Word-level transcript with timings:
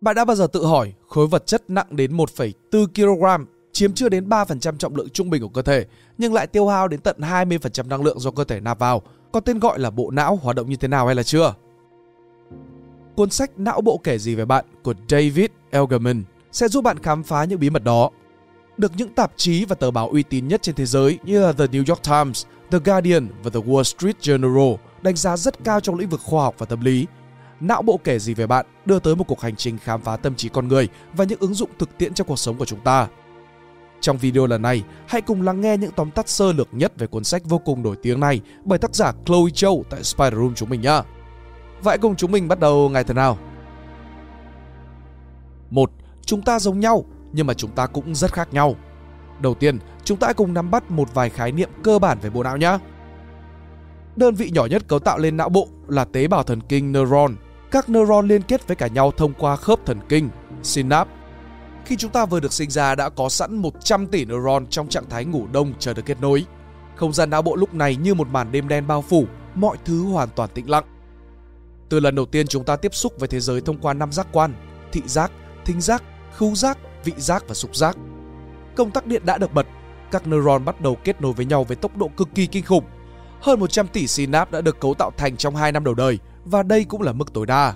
Bạn 0.00 0.16
đã 0.16 0.24
bao 0.24 0.36
giờ 0.36 0.46
tự 0.46 0.66
hỏi 0.66 0.94
khối 1.08 1.26
vật 1.26 1.46
chất 1.46 1.70
nặng 1.70 1.86
đến 1.90 2.16
1,4 2.16 2.86
kg 2.86 3.44
chiếm 3.72 3.92
chưa 3.92 4.08
đến 4.08 4.28
3% 4.28 4.76
trọng 4.76 4.96
lượng 4.96 5.08
trung 5.08 5.30
bình 5.30 5.42
của 5.42 5.48
cơ 5.48 5.62
thể 5.62 5.86
nhưng 6.18 6.34
lại 6.34 6.46
tiêu 6.46 6.68
hao 6.68 6.88
đến 6.88 7.00
tận 7.00 7.16
20% 7.20 7.88
năng 7.88 8.02
lượng 8.02 8.20
do 8.20 8.30
cơ 8.30 8.44
thể 8.44 8.60
nạp 8.60 8.78
vào, 8.78 9.02
có 9.32 9.40
tên 9.40 9.58
gọi 9.58 9.78
là 9.78 9.90
bộ 9.90 10.10
não 10.10 10.36
hoạt 10.36 10.56
động 10.56 10.70
như 10.70 10.76
thế 10.76 10.88
nào 10.88 11.06
hay 11.06 11.14
là 11.14 11.22
chưa? 11.22 11.54
Cuốn 13.16 13.30
sách 13.30 13.50
Não 13.58 13.80
bộ 13.80 14.00
kể 14.04 14.18
gì 14.18 14.34
về 14.34 14.44
bạn 14.44 14.64
của 14.82 14.94
David 15.08 15.46
Elgerman 15.70 16.24
sẽ 16.52 16.68
giúp 16.68 16.84
bạn 16.84 16.98
khám 16.98 17.22
phá 17.22 17.44
những 17.44 17.60
bí 17.60 17.70
mật 17.70 17.84
đó. 17.84 18.10
Được 18.76 18.92
những 18.96 19.14
tạp 19.14 19.32
chí 19.36 19.64
và 19.64 19.74
tờ 19.74 19.90
báo 19.90 20.08
uy 20.08 20.22
tín 20.22 20.48
nhất 20.48 20.62
trên 20.62 20.74
thế 20.74 20.86
giới 20.86 21.18
như 21.24 21.40
là 21.40 21.52
The 21.52 21.66
New 21.66 21.84
York 21.88 22.02
Times, 22.02 22.46
The 22.70 22.78
Guardian 22.78 23.28
và 23.42 23.50
The 23.50 23.60
Wall 23.60 23.82
Street 23.82 24.16
Journal 24.20 24.76
đánh 25.02 25.16
giá 25.16 25.36
rất 25.36 25.64
cao 25.64 25.80
trong 25.80 25.98
lĩnh 25.98 26.08
vực 26.08 26.20
khoa 26.24 26.42
học 26.42 26.54
và 26.58 26.66
tâm 26.66 26.80
lý. 26.80 27.06
Não 27.60 27.82
bộ 27.82 28.00
kể 28.04 28.18
gì 28.18 28.34
về 28.34 28.46
bạn 28.46 28.66
đưa 28.84 28.98
tới 28.98 29.16
một 29.16 29.24
cuộc 29.28 29.40
hành 29.40 29.56
trình 29.56 29.78
khám 29.78 30.00
phá 30.00 30.16
tâm 30.16 30.34
trí 30.34 30.48
con 30.48 30.68
người 30.68 30.88
và 31.12 31.24
những 31.24 31.40
ứng 31.40 31.54
dụng 31.54 31.70
thực 31.78 31.98
tiễn 31.98 32.14
trong 32.14 32.26
cuộc 32.26 32.38
sống 32.38 32.56
của 32.56 32.64
chúng 32.64 32.80
ta. 32.80 33.08
Trong 34.00 34.16
video 34.16 34.46
lần 34.46 34.62
này, 34.62 34.84
hãy 35.06 35.20
cùng 35.20 35.42
lắng 35.42 35.60
nghe 35.60 35.76
những 35.76 35.92
tóm 35.96 36.10
tắt 36.10 36.28
sơ 36.28 36.52
lược 36.52 36.68
nhất 36.72 36.92
về 36.98 37.06
cuốn 37.06 37.24
sách 37.24 37.42
vô 37.44 37.58
cùng 37.58 37.82
nổi 37.82 37.96
tiếng 38.02 38.20
này 38.20 38.40
bởi 38.64 38.78
tác 38.78 38.94
giả 38.94 39.12
Chloe 39.26 39.50
Châu 39.54 39.84
tại 39.90 40.04
Spider 40.04 40.34
Room 40.34 40.54
chúng 40.54 40.70
mình 40.70 40.80
nhé. 40.80 41.02
Vậy 41.82 41.98
cùng 41.98 42.16
chúng 42.16 42.32
mình 42.32 42.48
bắt 42.48 42.60
đầu 42.60 42.88
ngày 42.88 43.04
thế 43.04 43.14
nào? 43.14 43.38
Một, 45.70 45.90
chúng 46.22 46.42
ta 46.42 46.58
giống 46.58 46.80
nhau 46.80 47.04
nhưng 47.32 47.46
mà 47.46 47.54
chúng 47.54 47.70
ta 47.70 47.86
cũng 47.86 48.14
rất 48.14 48.32
khác 48.32 48.48
nhau. 48.52 48.76
Đầu 49.40 49.54
tiên, 49.54 49.78
chúng 50.04 50.18
ta 50.18 50.26
hãy 50.26 50.34
cùng 50.34 50.54
nắm 50.54 50.70
bắt 50.70 50.90
một 50.90 51.14
vài 51.14 51.30
khái 51.30 51.52
niệm 51.52 51.70
cơ 51.82 51.98
bản 51.98 52.18
về 52.22 52.30
bộ 52.30 52.42
não 52.42 52.56
nhé. 52.56 52.78
Đơn 54.16 54.34
vị 54.34 54.50
nhỏ 54.54 54.66
nhất 54.66 54.88
cấu 54.88 54.98
tạo 54.98 55.18
lên 55.18 55.36
não 55.36 55.48
bộ 55.48 55.68
là 55.88 56.04
tế 56.04 56.28
bào 56.28 56.42
thần 56.42 56.60
kinh 56.60 56.92
neuron. 56.92 57.34
Các 57.70 57.88
neuron 57.88 58.28
liên 58.28 58.42
kết 58.42 58.66
với 58.66 58.76
cả 58.76 58.86
nhau 58.86 59.10
thông 59.10 59.32
qua 59.38 59.56
khớp 59.56 59.86
thần 59.86 59.98
kinh, 60.08 60.28
synapse. 60.62 61.12
Khi 61.84 61.96
chúng 61.96 62.10
ta 62.10 62.26
vừa 62.26 62.40
được 62.40 62.52
sinh 62.52 62.70
ra 62.70 62.94
đã 62.94 63.08
có 63.08 63.28
sẵn 63.28 63.56
100 63.56 64.06
tỷ 64.06 64.24
neuron 64.24 64.66
trong 64.66 64.88
trạng 64.88 65.08
thái 65.10 65.24
ngủ 65.24 65.46
đông 65.52 65.72
chờ 65.78 65.94
được 65.94 66.02
kết 66.06 66.20
nối. 66.20 66.44
Không 66.96 67.12
gian 67.12 67.30
não 67.30 67.42
bộ 67.42 67.56
lúc 67.56 67.74
này 67.74 67.96
như 67.96 68.14
một 68.14 68.28
màn 68.28 68.52
đêm 68.52 68.68
đen 68.68 68.86
bao 68.86 69.02
phủ, 69.02 69.26
mọi 69.54 69.76
thứ 69.84 70.02
hoàn 70.02 70.28
toàn 70.36 70.50
tĩnh 70.54 70.70
lặng. 70.70 70.84
Từ 71.88 72.00
lần 72.00 72.14
đầu 72.14 72.26
tiên 72.26 72.46
chúng 72.46 72.64
ta 72.64 72.76
tiếp 72.76 72.94
xúc 72.94 73.12
với 73.18 73.28
thế 73.28 73.40
giới 73.40 73.60
thông 73.60 73.78
qua 73.78 73.94
năm 73.94 74.12
giác 74.12 74.26
quan, 74.32 74.54
thị 74.92 75.02
giác, 75.06 75.32
thính 75.64 75.80
giác, 75.80 76.02
khứu 76.36 76.54
giác, 76.54 76.78
vị 77.04 77.12
giác 77.16 77.44
và 77.48 77.54
xúc 77.54 77.76
giác. 77.76 77.96
Công 78.76 78.90
tắc 78.90 79.06
điện 79.06 79.22
đã 79.24 79.38
được 79.38 79.54
bật, 79.54 79.66
các 80.10 80.26
neuron 80.26 80.64
bắt 80.64 80.80
đầu 80.80 80.96
kết 81.04 81.20
nối 81.20 81.32
với 81.32 81.46
nhau 81.46 81.64
với 81.64 81.76
tốc 81.76 81.96
độ 81.96 82.10
cực 82.16 82.28
kỳ 82.34 82.46
kinh 82.46 82.64
khủng. 82.64 82.84
Hơn 83.40 83.60
100 83.60 83.88
tỷ 83.88 84.06
synapse 84.06 84.52
đã 84.52 84.60
được 84.60 84.80
cấu 84.80 84.94
tạo 84.94 85.10
thành 85.16 85.36
trong 85.36 85.56
2 85.56 85.72
năm 85.72 85.84
đầu 85.84 85.94
đời 85.94 86.18
và 86.50 86.62
đây 86.62 86.84
cũng 86.84 87.02
là 87.02 87.12
mức 87.12 87.32
tối 87.32 87.46
đa. 87.46 87.74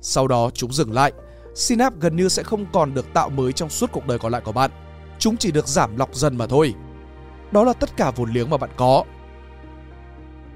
Sau 0.00 0.28
đó 0.28 0.50
chúng 0.54 0.72
dừng 0.72 0.92
lại, 0.92 1.12
synapse 1.54 1.98
gần 2.00 2.16
như 2.16 2.28
sẽ 2.28 2.42
không 2.42 2.66
còn 2.72 2.94
được 2.94 3.12
tạo 3.12 3.28
mới 3.28 3.52
trong 3.52 3.68
suốt 3.68 3.92
cuộc 3.92 4.06
đời 4.06 4.18
còn 4.18 4.32
lại 4.32 4.42
của 4.44 4.52
bạn. 4.52 4.70
Chúng 5.18 5.36
chỉ 5.36 5.52
được 5.52 5.68
giảm 5.68 5.96
lọc 5.96 6.14
dần 6.14 6.38
mà 6.38 6.46
thôi. 6.46 6.74
Đó 7.52 7.64
là 7.64 7.72
tất 7.72 7.96
cả 7.96 8.10
vốn 8.10 8.30
liếng 8.30 8.50
mà 8.50 8.56
bạn 8.56 8.70
có. 8.76 9.04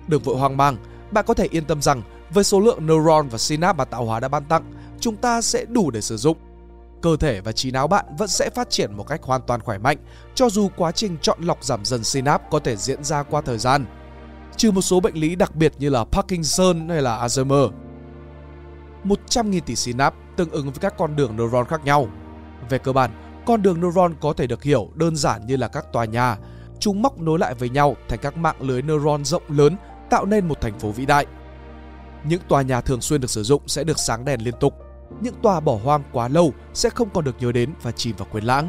Đừng 0.08 0.22
vội 0.22 0.36
hoang 0.36 0.56
mang, 0.56 0.76
bạn 1.10 1.24
có 1.28 1.34
thể 1.34 1.46
yên 1.50 1.64
tâm 1.64 1.82
rằng 1.82 2.02
với 2.30 2.44
số 2.44 2.60
lượng 2.60 2.86
neuron 2.86 3.28
và 3.28 3.38
synapse 3.38 3.78
mà 3.78 3.84
tạo 3.84 4.04
hóa 4.04 4.20
đã 4.20 4.28
ban 4.28 4.44
tặng, 4.44 4.72
chúng 5.00 5.16
ta 5.16 5.42
sẽ 5.42 5.64
đủ 5.64 5.90
để 5.90 6.00
sử 6.00 6.16
dụng. 6.16 6.36
Cơ 7.02 7.16
thể 7.16 7.40
và 7.40 7.52
trí 7.52 7.70
não 7.70 7.88
bạn 7.88 8.04
vẫn 8.18 8.28
sẽ 8.28 8.50
phát 8.50 8.70
triển 8.70 8.94
một 8.94 9.04
cách 9.08 9.22
hoàn 9.22 9.40
toàn 9.46 9.60
khỏe 9.60 9.78
mạnh, 9.78 9.98
cho 10.34 10.48
dù 10.50 10.68
quá 10.76 10.92
trình 10.92 11.16
chọn 11.22 11.42
lọc 11.42 11.64
giảm 11.64 11.84
dần 11.84 12.04
synapse 12.04 12.46
có 12.50 12.58
thể 12.58 12.76
diễn 12.76 13.04
ra 13.04 13.22
qua 13.22 13.40
thời 13.40 13.58
gian. 13.58 13.84
Trừ 14.60 14.70
một 14.70 14.82
số 14.82 15.00
bệnh 15.00 15.14
lý 15.14 15.36
đặc 15.36 15.56
biệt 15.56 15.72
như 15.78 15.88
là 15.88 16.04
Parkinson 16.04 16.88
hay 16.88 17.02
là 17.02 17.26
Alzheimer. 17.26 17.70
100.000 19.04 19.60
tỷ 19.66 19.76
synapse 19.76 20.18
tương 20.36 20.50
ứng 20.50 20.64
với 20.64 20.78
các 20.80 20.94
con 20.98 21.16
đường 21.16 21.36
neuron 21.36 21.66
khác 21.66 21.84
nhau. 21.84 22.08
Về 22.68 22.78
cơ 22.78 22.92
bản, 22.92 23.10
con 23.46 23.62
đường 23.62 23.80
neuron 23.80 24.14
có 24.20 24.32
thể 24.32 24.46
được 24.46 24.62
hiểu 24.62 24.90
đơn 24.94 25.16
giản 25.16 25.46
như 25.46 25.56
là 25.56 25.68
các 25.68 25.92
tòa 25.92 26.04
nhà. 26.04 26.36
Chúng 26.78 27.02
móc 27.02 27.20
nối 27.20 27.38
lại 27.38 27.54
với 27.54 27.68
nhau 27.68 27.96
thành 28.08 28.18
các 28.22 28.36
mạng 28.36 28.56
lưới 28.60 28.82
neuron 28.82 29.24
rộng 29.24 29.42
lớn 29.48 29.76
tạo 30.10 30.26
nên 30.26 30.48
một 30.48 30.60
thành 30.60 30.78
phố 30.78 30.90
vĩ 30.90 31.06
đại. 31.06 31.26
Những 32.24 32.40
tòa 32.48 32.62
nhà 32.62 32.80
thường 32.80 33.00
xuyên 33.00 33.20
được 33.20 33.30
sử 33.30 33.42
dụng 33.42 33.62
sẽ 33.66 33.84
được 33.84 33.98
sáng 33.98 34.24
đèn 34.24 34.40
liên 34.40 34.54
tục. 34.60 34.74
Những 35.20 35.34
tòa 35.42 35.60
bỏ 35.60 35.78
hoang 35.84 36.02
quá 36.12 36.28
lâu 36.28 36.52
sẽ 36.74 36.90
không 36.90 37.10
còn 37.10 37.24
được 37.24 37.36
nhớ 37.40 37.52
đến 37.52 37.72
và 37.82 37.92
chìm 37.92 38.16
vào 38.16 38.28
quên 38.32 38.44
lãng. 38.44 38.68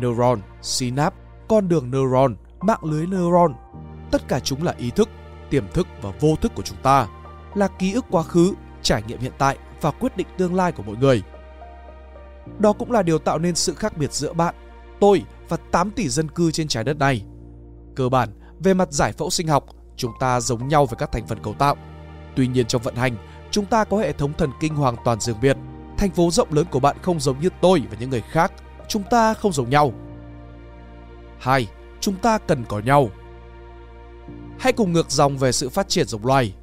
Neuron, 0.00 0.40
synapse, 0.62 1.16
con 1.48 1.68
đường 1.68 1.90
neuron, 1.90 2.36
mạng 2.60 2.84
lưới 2.84 3.06
neuron, 3.06 3.54
tất 4.10 4.28
cả 4.28 4.40
chúng 4.40 4.62
là 4.62 4.74
ý 4.78 4.90
thức, 4.90 5.08
tiềm 5.50 5.68
thức 5.68 5.86
và 6.02 6.10
vô 6.20 6.36
thức 6.36 6.52
của 6.54 6.62
chúng 6.62 6.78
ta, 6.82 7.06
là 7.54 7.68
ký 7.68 7.92
ức 7.92 8.04
quá 8.10 8.22
khứ, 8.22 8.54
trải 8.82 9.02
nghiệm 9.02 9.18
hiện 9.18 9.32
tại 9.38 9.58
và 9.80 9.90
quyết 9.90 10.16
định 10.16 10.26
tương 10.38 10.54
lai 10.54 10.72
của 10.72 10.82
mỗi 10.82 10.96
người. 10.96 11.22
Đó 12.58 12.72
cũng 12.72 12.92
là 12.92 13.02
điều 13.02 13.18
tạo 13.18 13.38
nên 13.38 13.54
sự 13.54 13.74
khác 13.74 13.96
biệt 13.96 14.12
giữa 14.12 14.32
bạn, 14.32 14.54
tôi 15.00 15.22
và 15.48 15.56
8 15.70 15.90
tỷ 15.90 16.08
dân 16.08 16.28
cư 16.28 16.50
trên 16.50 16.68
trái 16.68 16.84
đất 16.84 16.98
này. 16.98 17.22
Cơ 17.96 18.08
bản, 18.08 18.28
về 18.58 18.74
mặt 18.74 18.92
giải 18.92 19.12
phẫu 19.12 19.30
sinh 19.30 19.48
học, 19.48 19.64
chúng 19.96 20.12
ta 20.20 20.40
giống 20.40 20.68
nhau 20.68 20.86
về 20.86 20.94
các 20.98 21.12
thành 21.12 21.26
phần 21.26 21.42
cấu 21.42 21.54
tạo. 21.54 21.76
Tuy 22.36 22.46
nhiên 22.46 22.66
trong 22.66 22.82
vận 22.82 22.94
hành, 22.94 23.16
chúng 23.50 23.66
ta 23.66 23.84
có 23.84 23.96
hệ 23.96 24.12
thống 24.12 24.32
thần 24.32 24.50
kinh 24.60 24.74
hoàn 24.74 24.96
toàn 25.04 25.20
riêng 25.20 25.40
biệt. 25.42 25.56
Thành 25.98 26.10
phố 26.10 26.30
rộng 26.30 26.52
lớn 26.52 26.66
của 26.70 26.80
bạn 26.80 26.96
không 27.02 27.20
giống 27.20 27.40
như 27.40 27.48
tôi 27.60 27.82
và 27.90 27.96
những 28.00 28.10
người 28.10 28.22
khác. 28.30 28.52
Chúng 28.88 29.02
ta 29.10 29.34
không 29.34 29.52
giống 29.52 29.70
nhau. 29.70 29.92
hai 31.38 31.68
Chúng 32.00 32.14
ta 32.14 32.38
cần 32.38 32.64
có 32.68 32.78
nhau. 32.78 33.10
Hãy 34.60 34.72
cùng 34.72 34.92
ngược 34.92 35.10
dòng 35.10 35.38
về 35.38 35.52
sự 35.52 35.68
phát 35.68 35.88
triển 35.88 36.06
giống 36.06 36.26
loài. 36.26 36.54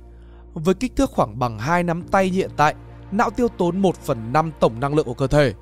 Với 0.54 0.74
kích 0.74 0.96
thước 0.96 1.12
khoảng 1.12 1.40
bằng 1.40 1.60
hai 1.60 1.84
nắm 1.84 2.04
tay 2.04 2.26
hiện 2.26 2.50
tại, 2.58 2.76
não 3.12 3.30
tiêu 3.30 3.48
tốn 3.48 3.80
1 3.80 3.96
phần 3.96 4.34
5 4.34 4.52
tổng 4.60 4.80
năng 4.80 4.96
lượng 4.96 5.06
của 5.06 5.14
cơ 5.14 5.28
thể. 5.28 5.54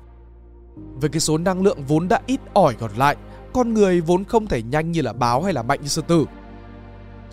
Với 0.76 1.10
cái 1.10 1.20
số 1.20 1.38
năng 1.38 1.62
lượng 1.62 1.84
vốn 1.88 2.08
đã 2.08 2.20
ít 2.26 2.40
ỏi 2.54 2.74
còn 2.74 2.90
lại, 2.96 3.16
con 3.52 3.74
người 3.74 4.00
vốn 4.00 4.24
không 4.24 4.46
thể 4.46 4.62
nhanh 4.62 4.92
như 4.92 5.02
là 5.02 5.12
báo 5.12 5.42
hay 5.42 5.52
là 5.52 5.62
mạnh 5.62 5.78
như 5.82 5.88
sư 5.88 6.02
tử. 6.08 6.24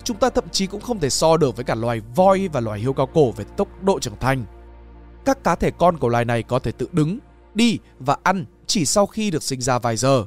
Chúng 0.04 0.16
ta 0.16 0.30
thậm 0.30 0.44
chí 0.52 0.66
cũng 0.66 0.80
không 0.80 0.98
thể 0.98 1.10
so 1.10 1.36
được 1.36 1.56
với 1.56 1.64
cả 1.64 1.74
loài 1.74 2.00
voi 2.14 2.48
và 2.52 2.60
loài 2.60 2.80
hươu 2.80 2.92
cao 2.92 3.06
cổ 3.06 3.30
về 3.30 3.44
tốc 3.56 3.68
độ 3.82 3.98
trưởng 3.98 4.18
thành. 4.20 4.44
Các 5.24 5.44
cá 5.44 5.54
thể 5.54 5.70
con 5.70 5.98
của 5.98 6.08
loài 6.08 6.24
này 6.24 6.42
có 6.42 6.58
thể 6.58 6.72
tự 6.72 6.88
đứng, 6.92 7.18
đi 7.54 7.78
và 7.98 8.16
ăn 8.22 8.44
chỉ 8.66 8.84
sau 8.84 9.06
khi 9.06 9.30
được 9.30 9.42
sinh 9.42 9.60
ra 9.60 9.78
vài 9.78 9.96
giờ. 9.96 10.24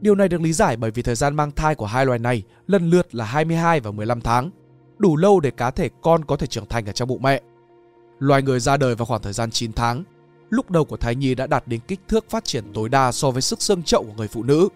Điều 0.00 0.14
này 0.14 0.28
được 0.28 0.40
lý 0.40 0.52
giải 0.52 0.76
bởi 0.76 0.90
vì 0.90 1.02
thời 1.02 1.14
gian 1.14 1.36
mang 1.36 1.50
thai 1.50 1.74
của 1.74 1.86
hai 1.86 2.06
loài 2.06 2.18
này 2.18 2.42
lần 2.66 2.90
lượt 2.90 3.14
là 3.14 3.24
22 3.24 3.80
và 3.80 3.90
15 3.90 4.20
tháng, 4.20 4.50
đủ 4.98 5.16
lâu 5.16 5.40
để 5.40 5.50
cá 5.50 5.70
thể 5.70 5.90
con 6.02 6.24
có 6.24 6.36
thể 6.36 6.46
trưởng 6.46 6.66
thành 6.66 6.86
ở 6.86 6.92
trong 6.92 7.08
bụng 7.08 7.22
mẹ. 7.22 7.40
Loài 8.18 8.42
người 8.42 8.60
ra 8.60 8.76
đời 8.76 8.94
vào 8.94 9.06
khoảng 9.06 9.22
thời 9.22 9.32
gian 9.32 9.50
9 9.50 9.72
tháng, 9.72 10.04
lúc 10.50 10.70
đầu 10.70 10.84
của 10.84 10.96
thai 10.96 11.14
nhi 11.14 11.34
đã 11.34 11.46
đạt 11.46 11.68
đến 11.68 11.80
kích 11.88 12.00
thước 12.08 12.30
phát 12.30 12.44
triển 12.44 12.64
tối 12.74 12.88
đa 12.88 13.12
so 13.12 13.30
với 13.30 13.42
sức 13.42 13.62
xương 13.62 13.82
chậu 13.82 14.02
của 14.02 14.12
người 14.16 14.28
phụ 14.28 14.42
nữ. 14.42 14.68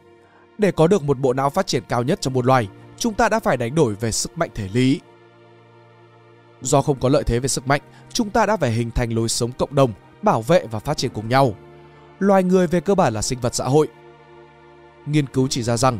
Để 0.59 0.73
có 0.73 0.87
được 0.87 1.03
một 1.03 1.19
bộ 1.19 1.33
não 1.33 1.51
phát 1.51 1.67
triển 1.67 1.83
cao 1.89 2.03
nhất 2.03 2.21
trong 2.21 2.35
một 2.35 2.47
loài, 2.47 2.69
chúng 2.97 3.15
ta 3.15 3.29
đã 3.29 3.41
phải 3.41 3.57
đánh 3.57 3.75
đổi 3.75 3.95
về 3.95 4.13
sức 4.13 4.39
mạnh 4.39 4.51
thể 4.55 4.69
lý. 4.73 5.01
Do 6.61 6.83
không 6.83 7.01
có 7.01 7.09
lợi 7.09 7.23
thế 7.25 7.39
về 7.39 7.49
sức 7.49 7.67
mạnh, 7.67 7.81
chúng 8.13 8.31
ta 8.31 8.47
đã 8.47 8.57
phải 8.57 8.73
hình 8.73 8.91
thành 8.91 9.13
lối 9.13 9.29
sống 9.29 9.53
cộng 9.53 9.75
đồng, 9.75 9.93
bảo 10.23 10.43
vệ 10.43 10.67
và 10.67 10.79
phát 10.79 10.97
triển 10.97 11.11
cùng 11.15 11.29
nhau. 11.29 11.55
Loài 12.19 12.43
người 12.43 12.67
về 12.67 12.81
cơ 12.81 12.95
bản 12.95 13.15
là 13.15 13.23
sinh 13.23 13.41
vật 13.41 13.55
xã 13.55 13.65
hội. 13.65 13.89
Nghiên 15.06 15.27
cứu 15.27 15.49
chỉ 15.49 15.62
ra 15.62 15.77
rằng, 15.77 15.99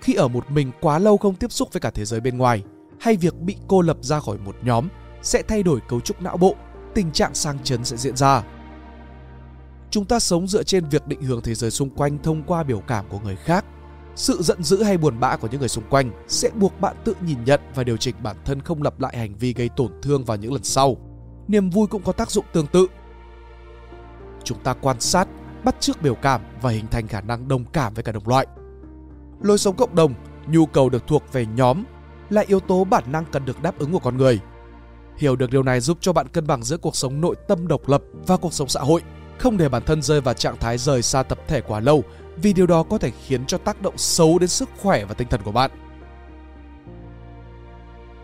khi 0.00 0.14
ở 0.14 0.28
một 0.28 0.50
mình 0.50 0.70
quá 0.80 0.98
lâu 0.98 1.16
không 1.16 1.34
tiếp 1.34 1.52
xúc 1.52 1.72
với 1.72 1.80
cả 1.80 1.90
thế 1.90 2.04
giới 2.04 2.20
bên 2.20 2.38
ngoài, 2.38 2.62
hay 3.00 3.16
việc 3.16 3.40
bị 3.40 3.56
cô 3.68 3.80
lập 3.80 3.96
ra 4.00 4.20
khỏi 4.20 4.38
một 4.38 4.56
nhóm 4.62 4.88
sẽ 5.22 5.42
thay 5.42 5.62
đổi 5.62 5.80
cấu 5.88 6.00
trúc 6.00 6.22
não 6.22 6.36
bộ, 6.36 6.56
tình 6.94 7.12
trạng 7.12 7.34
sang 7.34 7.58
chấn 7.64 7.84
sẽ 7.84 7.96
diễn 7.96 8.16
ra. 8.16 8.42
Chúng 9.90 10.04
ta 10.04 10.18
sống 10.18 10.48
dựa 10.48 10.62
trên 10.62 10.88
việc 10.88 11.06
định 11.06 11.22
hướng 11.22 11.40
thế 11.40 11.54
giới 11.54 11.70
xung 11.70 11.90
quanh 11.90 12.18
thông 12.22 12.42
qua 12.42 12.62
biểu 12.62 12.80
cảm 12.80 13.04
của 13.08 13.18
người 13.18 13.36
khác 13.36 13.64
sự 14.14 14.42
giận 14.42 14.62
dữ 14.62 14.82
hay 14.82 14.98
buồn 14.98 15.20
bã 15.20 15.36
của 15.36 15.48
những 15.50 15.60
người 15.60 15.68
xung 15.68 15.84
quanh 15.90 16.10
sẽ 16.28 16.50
buộc 16.50 16.80
bạn 16.80 16.96
tự 17.04 17.14
nhìn 17.26 17.44
nhận 17.44 17.60
và 17.74 17.84
điều 17.84 17.96
chỉnh 17.96 18.14
bản 18.22 18.36
thân 18.44 18.60
không 18.60 18.82
lặp 18.82 19.00
lại 19.00 19.18
hành 19.18 19.34
vi 19.34 19.52
gây 19.52 19.68
tổn 19.68 19.92
thương 20.02 20.24
vào 20.24 20.36
những 20.36 20.52
lần 20.52 20.64
sau. 20.64 20.96
Niềm 21.48 21.70
vui 21.70 21.86
cũng 21.86 22.02
có 22.02 22.12
tác 22.12 22.30
dụng 22.30 22.44
tương 22.52 22.66
tự. 22.66 22.86
Chúng 24.44 24.58
ta 24.64 24.74
quan 24.74 25.00
sát, 25.00 25.28
bắt 25.64 25.80
chước 25.80 26.02
biểu 26.02 26.14
cảm 26.14 26.40
và 26.62 26.70
hình 26.70 26.86
thành 26.86 27.08
khả 27.08 27.20
năng 27.20 27.48
đồng 27.48 27.64
cảm 27.64 27.94
với 27.94 28.04
cả 28.04 28.12
đồng 28.12 28.28
loại. 28.28 28.46
Lối 29.40 29.58
sống 29.58 29.76
cộng 29.76 29.94
đồng, 29.94 30.14
nhu 30.46 30.66
cầu 30.66 30.88
được 30.88 31.06
thuộc 31.06 31.32
về 31.32 31.46
nhóm 31.46 31.84
là 32.30 32.44
yếu 32.46 32.60
tố 32.60 32.84
bản 32.84 33.04
năng 33.12 33.24
cần 33.32 33.44
được 33.44 33.62
đáp 33.62 33.78
ứng 33.78 33.92
của 33.92 33.98
con 33.98 34.16
người. 34.16 34.40
Hiểu 35.16 35.36
được 35.36 35.50
điều 35.50 35.62
này 35.62 35.80
giúp 35.80 35.98
cho 36.00 36.12
bạn 36.12 36.28
cân 36.28 36.46
bằng 36.46 36.62
giữa 36.62 36.76
cuộc 36.76 36.96
sống 36.96 37.20
nội 37.20 37.36
tâm 37.48 37.68
độc 37.68 37.88
lập 37.88 38.02
và 38.26 38.36
cuộc 38.36 38.52
sống 38.52 38.68
xã 38.68 38.80
hội, 38.80 39.02
không 39.38 39.56
để 39.56 39.68
bản 39.68 39.82
thân 39.86 40.02
rơi 40.02 40.20
vào 40.20 40.34
trạng 40.34 40.56
thái 40.56 40.78
rời 40.78 41.02
xa 41.02 41.22
tập 41.22 41.38
thể 41.48 41.60
quá 41.60 41.80
lâu 41.80 42.02
vì 42.36 42.52
điều 42.52 42.66
đó 42.66 42.82
có 42.82 42.98
thể 42.98 43.10
khiến 43.10 43.46
cho 43.46 43.58
tác 43.58 43.82
động 43.82 43.98
xấu 43.98 44.38
đến 44.38 44.48
sức 44.48 44.68
khỏe 44.80 45.04
và 45.04 45.14
tinh 45.14 45.28
thần 45.28 45.40
của 45.44 45.52
bạn. 45.52 45.70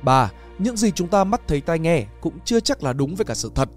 3. 0.02 0.31
Những 0.58 0.76
gì 0.76 0.91
chúng 0.91 1.08
ta 1.08 1.25
mắt 1.25 1.41
thấy 1.49 1.61
tai 1.61 1.79
nghe 1.79 2.06
cũng 2.20 2.38
chưa 2.44 2.61
chắc 2.61 2.82
là 2.82 2.93
đúng 2.93 3.14
với 3.14 3.25
cả 3.25 3.34
sự 3.34 3.52
thật. 3.55 3.69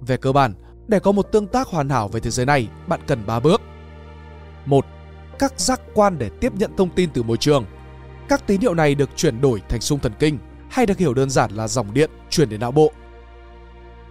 Về 0.00 0.16
cơ 0.16 0.32
bản, 0.32 0.54
để 0.88 1.00
có 1.00 1.12
một 1.12 1.32
tương 1.32 1.46
tác 1.46 1.68
hoàn 1.68 1.88
hảo 1.88 2.08
với 2.08 2.20
thế 2.20 2.30
giới 2.30 2.46
này, 2.46 2.68
bạn 2.86 3.00
cần 3.06 3.26
3 3.26 3.40
bước. 3.40 3.60
1. 4.66 4.86
Các 5.38 5.60
giác 5.60 5.80
quan 5.94 6.18
để 6.18 6.30
tiếp 6.40 6.52
nhận 6.54 6.76
thông 6.76 6.90
tin 6.90 7.10
từ 7.10 7.22
môi 7.22 7.36
trường. 7.36 7.64
Các 8.28 8.46
tín 8.46 8.60
hiệu 8.60 8.74
này 8.74 8.94
được 8.94 9.10
chuyển 9.16 9.40
đổi 9.40 9.62
thành 9.68 9.80
xung 9.80 9.98
thần 9.98 10.12
kinh, 10.18 10.38
hay 10.70 10.86
được 10.86 10.98
hiểu 10.98 11.14
đơn 11.14 11.30
giản 11.30 11.50
là 11.50 11.68
dòng 11.68 11.94
điện 11.94 12.10
chuyển 12.30 12.48
đến 12.48 12.60
não 12.60 12.72
bộ. 12.72 12.92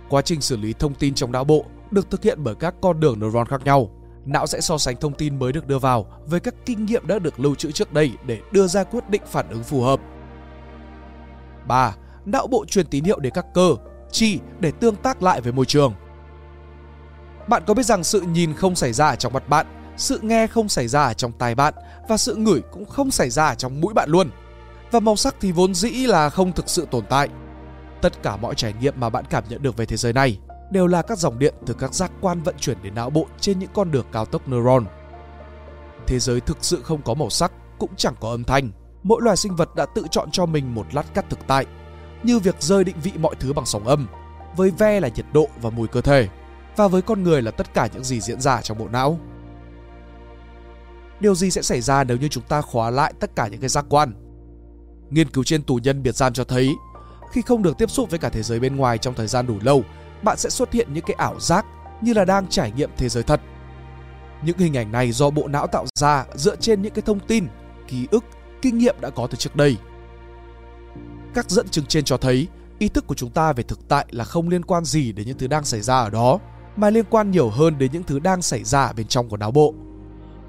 Quá 0.10 0.22
trình 0.22 0.42
xử 0.42 0.58
lý 0.58 0.74
thông 0.74 0.94
tin 0.94 1.14
trong 1.14 1.32
não 1.32 1.44
bộ 1.44 1.66
được 1.92 2.10
thực 2.10 2.24
hiện 2.24 2.44
bởi 2.44 2.56
các 2.56 2.76
con 2.82 3.00
đường 3.00 3.20
neuron 3.20 3.48
khác 3.48 3.62
nhau. 3.66 3.90
Não 4.26 4.48
sẽ 4.48 4.62
so 4.62 4.78
sánh 4.78 4.96
thông 4.96 5.14
tin 5.14 5.40
mới 5.40 5.52
được 5.52 5.68
đưa 5.68 5.80
vào 5.80 6.06
với 6.26 6.40
các 6.40 6.56
kinh 6.66 6.86
nghiệm 6.86 7.08
đã 7.08 7.20
được 7.20 7.40
lưu 7.40 7.56
trữ 7.56 7.72
trước 7.72 7.94
đây 7.94 8.12
để 8.26 8.40
đưa 8.52 8.68
ra 8.68 8.84
quyết 8.84 9.10
định 9.10 9.22
phản 9.28 9.50
ứng 9.50 9.64
phù 9.64 9.82
hợp. 9.82 10.00
3. 11.68 11.96
Não 12.26 12.48
bộ 12.48 12.66
truyền 12.66 12.86
tín 12.86 13.04
hiệu 13.04 13.20
đến 13.20 13.34
các 13.36 13.46
cơ, 13.54 13.76
chi 14.12 14.40
để 14.60 14.72
tương 14.72 14.96
tác 14.96 15.24
lại 15.24 15.42
với 15.42 15.54
môi 15.54 15.66
trường. 15.66 15.94
Bạn 17.48 17.64
có 17.68 17.74
biết 17.74 17.86
rằng 17.86 18.04
sự 18.04 18.22
nhìn 18.22 18.54
không 18.54 18.76
xảy 18.76 18.94
ra 18.94 19.08
ở 19.08 19.16
trong 19.16 19.34
mặt 19.34 19.50
bạn, 19.50 19.66
sự 19.98 20.20
nghe 20.22 20.48
không 20.48 20.70
xảy 20.70 20.88
ra 20.88 21.04
ở 21.04 21.14
trong 21.14 21.32
tai 21.32 21.56
bạn 21.56 21.74
và 22.10 22.18
sự 22.18 22.36
ngửi 22.36 22.62
cũng 22.72 22.86
không 22.86 23.12
xảy 23.12 23.30
ra 23.30 23.48
ở 23.48 23.56
trong 23.56 23.82
mũi 23.82 23.94
bạn 23.94 24.10
luôn. 24.10 24.30
Và 24.92 25.00
màu 25.00 25.16
sắc 25.16 25.36
thì 25.42 25.52
vốn 25.52 25.74
dĩ 25.74 25.90
là 25.90 26.30
không 26.30 26.52
thực 26.52 26.70
sự 26.70 26.88
tồn 26.92 27.06
tại. 27.10 27.30
Tất 28.02 28.24
cả 28.24 28.38
mọi 28.38 28.56
trải 28.56 28.74
nghiệm 28.82 28.94
mà 28.98 29.10
bạn 29.10 29.26
cảm 29.30 29.44
nhận 29.50 29.62
được 29.62 29.78
về 29.78 29.86
thế 29.86 29.98
giới 29.98 30.14
này 30.14 30.40
đều 30.72 30.88
là 30.88 31.02
các 31.02 31.18
dòng 31.18 31.40
điện 31.40 31.54
từ 31.66 31.74
các 31.74 31.94
giác 31.94 32.12
quan 32.22 32.44
vận 32.44 32.56
chuyển 32.60 32.78
đến 32.84 32.96
não 32.96 33.10
bộ 33.10 33.28
trên 33.40 33.60
những 33.60 33.70
con 33.74 33.92
đường 33.92 34.06
cao 34.12 34.26
tốc 34.26 34.48
neuron. 34.48 34.86
Thế 36.08 36.20
giới 36.20 36.40
thực 36.40 36.58
sự 36.62 36.82
không 36.84 37.02
có 37.02 37.14
màu 37.14 37.30
sắc, 37.30 37.52
cũng 37.80 37.96
chẳng 37.98 38.16
có 38.20 38.30
âm 38.30 38.44
thanh. 38.44 38.70
Mỗi 39.04 39.22
loài 39.22 39.38
sinh 39.38 39.56
vật 39.56 39.76
đã 39.76 39.86
tự 39.96 40.04
chọn 40.12 40.32
cho 40.32 40.46
mình 40.46 40.76
một 40.76 40.86
lát 40.92 41.14
cắt 41.14 41.26
thực 41.30 41.40
tại, 41.48 41.66
như 42.24 42.40
việc 42.40 42.56
rơi 42.60 42.84
định 42.84 42.96
vị 43.04 43.12
mọi 43.20 43.36
thứ 43.40 43.54
bằng 43.54 43.66
sóng 43.66 43.88
âm, 43.88 44.08
với 44.58 44.72
ve 44.78 45.00
là 45.00 45.08
nhiệt 45.08 45.26
độ 45.34 45.48
và 45.62 45.70
mùi 45.70 45.88
cơ 45.88 46.02
thể, 46.02 46.28
và 46.76 46.88
với 46.88 47.02
con 47.02 47.24
người 47.24 47.42
là 47.42 47.52
tất 47.52 47.74
cả 47.74 47.88
những 47.94 48.04
gì 48.04 48.22
diễn 48.22 48.42
ra 48.42 48.62
trong 48.62 48.78
bộ 48.78 48.88
não. 48.88 49.20
Điều 51.20 51.36
gì 51.36 51.52
sẽ 51.52 51.62
xảy 51.62 51.82
ra 51.82 52.04
nếu 52.04 52.18
như 52.18 52.28
chúng 52.28 52.44
ta 52.44 52.62
khóa 52.62 52.90
lại 52.90 53.14
tất 53.20 53.36
cả 53.36 53.48
những 53.48 53.60
cái 53.60 53.70
giác 53.70 53.86
quan? 53.90 54.14
Nghiên 55.10 55.30
cứu 55.30 55.44
trên 55.44 55.64
tù 55.64 55.80
nhân 55.84 56.04
biệt 56.04 56.16
giam 56.16 56.34
cho 56.34 56.44
thấy, 56.44 56.70
khi 57.32 57.42
không 57.42 57.64
được 57.64 57.78
tiếp 57.78 57.92
xúc 57.92 58.10
với 58.10 58.20
cả 58.20 58.30
thế 58.30 58.44
giới 58.44 58.60
bên 58.60 58.76
ngoài 58.76 58.98
trong 58.98 59.14
thời 59.14 59.28
gian 59.28 59.48
đủ 59.48 59.58
lâu 59.62 59.84
bạn 60.22 60.38
sẽ 60.38 60.50
xuất 60.50 60.74
hiện 60.74 60.94
những 60.94 61.06
cái 61.08 61.16
ảo 61.16 61.40
giác 61.40 61.66
như 62.02 62.14
là 62.14 62.26
đang 62.26 62.48
trải 62.48 62.72
nghiệm 62.72 62.90
thế 62.98 63.10
giới 63.10 63.24
thật. 63.24 63.42
Những 64.44 64.58
hình 64.58 64.78
ảnh 64.78 64.92
này 64.92 65.12
do 65.12 65.30
bộ 65.30 65.48
não 65.48 65.68
tạo 65.68 65.86
ra 66.00 66.26
dựa 66.36 66.56
trên 66.56 66.82
những 66.82 66.94
cái 66.94 67.02
thông 67.02 67.20
tin, 67.20 67.48
ký 67.88 68.08
ức, 68.12 68.24
kinh 68.62 68.78
nghiệm 68.78 68.96
đã 69.02 69.10
có 69.10 69.28
từ 69.28 69.38
trước 69.38 69.56
đây. 69.56 69.78
Các 71.34 71.50
dẫn 71.50 71.70
chứng 71.70 71.86
trên 71.86 72.04
cho 72.04 72.18
thấy 72.18 72.48
ý 72.80 72.90
thức 72.90 73.08
của 73.08 73.16
chúng 73.16 73.30
ta 73.30 73.54
về 73.54 73.64
thực 73.64 73.88
tại 73.88 74.06
là 74.12 74.24
không 74.24 74.50
liên 74.50 74.66
quan 74.66 74.86
gì 74.86 75.12
đến 75.12 75.28
những 75.28 75.38
thứ 75.38 75.48
đang 75.48 75.66
xảy 75.66 75.82
ra 75.82 75.98
ở 75.98 76.10
đó, 76.10 76.40
mà 76.76 76.90
liên 76.90 77.06
quan 77.10 77.32
nhiều 77.32 77.50
hơn 77.50 77.78
đến 77.78 77.92
những 77.92 78.04
thứ 78.04 78.20
đang 78.20 78.42
xảy 78.42 78.64
ra 78.64 78.94
bên 78.94 79.08
trong 79.08 79.30
của 79.30 79.38
não 79.38 79.52
bộ. 79.52 79.74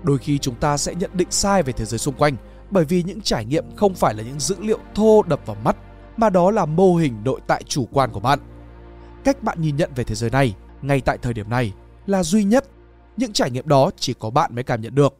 Đôi 0.03 0.19
khi 0.19 0.39
chúng 0.39 0.55
ta 0.55 0.77
sẽ 0.77 0.95
nhận 0.95 1.11
định 1.15 1.31
sai 1.31 1.63
về 1.63 1.73
thế 1.73 1.85
giới 1.85 1.99
xung 1.99 2.15
quanh 2.15 2.37
bởi 2.71 2.85
vì 2.85 3.03
những 3.03 3.21
trải 3.21 3.45
nghiệm 3.45 3.77
không 3.77 3.95
phải 3.95 4.15
là 4.15 4.23
những 4.23 4.41
dữ 4.41 4.57
liệu 4.61 4.79
thô 4.95 5.23
đập 5.23 5.41
vào 5.47 5.57
mắt, 5.65 5.77
mà 6.17 6.31
đó 6.31 6.51
là 6.51 6.65
mô 6.65 6.97
hình 6.97 7.17
nội 7.25 7.41
tại 7.47 7.63
chủ 7.67 7.89
quan 7.93 8.11
của 8.13 8.21
bạn 8.21 8.39
cách 9.25 9.43
bạn 9.43 9.61
nhìn 9.61 9.77
nhận 9.77 9.91
về 9.95 10.05
thế 10.05 10.15
giới 10.15 10.31
này 10.31 10.57
ngay 10.83 11.01
tại 11.01 11.19
thời 11.19 11.35
điểm 11.35 11.51
này 11.51 11.73
là 12.07 12.23
duy 12.23 12.45
nhất 12.45 12.65
những 13.17 13.33
trải 13.33 13.51
nghiệm 13.51 13.69
đó 13.69 13.91
chỉ 13.97 14.15
có 14.15 14.31
bạn 14.31 14.55
mới 14.55 14.65
cảm 14.65 14.81
nhận 14.81 14.95
được 14.95 15.17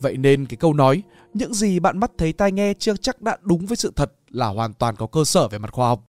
vậy 0.00 0.16
nên 0.16 0.46
cái 0.46 0.56
câu 0.56 0.74
nói 0.74 1.02
những 1.34 1.54
gì 1.54 1.80
bạn 1.80 1.98
mắt 1.98 2.10
thấy 2.18 2.32
tai 2.32 2.52
nghe 2.52 2.74
chưa 2.78 2.96
chắc 2.96 3.22
đã 3.22 3.36
đúng 3.42 3.66
với 3.66 3.76
sự 3.76 3.92
thật 3.96 4.12
là 4.28 4.46
hoàn 4.46 4.72
toàn 4.72 4.96
có 4.96 5.06
cơ 5.06 5.24
sở 5.24 5.48
về 5.48 5.58
mặt 5.58 5.72
khoa 5.72 5.88
học 5.88 6.04